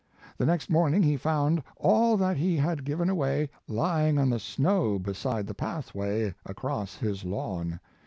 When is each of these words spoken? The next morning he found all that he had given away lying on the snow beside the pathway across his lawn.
The 0.39 0.47
next 0.47 0.67
morning 0.71 1.03
he 1.03 1.15
found 1.15 1.61
all 1.77 2.17
that 2.17 2.35
he 2.37 2.57
had 2.57 2.85
given 2.85 3.07
away 3.07 3.51
lying 3.67 4.17
on 4.17 4.31
the 4.31 4.39
snow 4.39 4.97
beside 4.97 5.45
the 5.45 5.53
pathway 5.53 6.33
across 6.43 6.95
his 6.95 7.23
lawn. 7.23 7.79